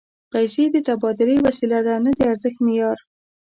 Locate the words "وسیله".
1.45-1.79